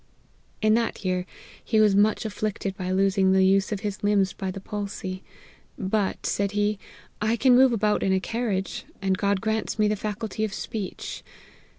In 0.63 0.73
that 0.73 1.05
year 1.05 1.27
he 1.63 1.79
was 1.79 1.95
much 1.95 2.25
afflicted 2.25 2.75
by 2.75 2.89
losing 2.89 3.33
the 3.33 3.45
use 3.45 3.71
of 3.71 3.81
his 3.81 4.01
limbs 4.03 4.33
by 4.33 4.49
the 4.49 4.59
palsy;' 4.59 5.21
but,' 5.77 6.25
said 6.25 6.53
he,' 6.53 6.79
I 7.21 7.35
can 7.35 7.53
move 7.55 7.71
about 7.71 8.01
in 8.01 8.11
a 8.11 8.19
carriage, 8.19 8.83
and 8.99 9.15
God 9.15 9.41
grants 9.41 9.77
me 9.77 9.87
the 9.87 9.95
faculty 9.95 10.43
of 10.43 10.55
speech. 10.55 11.21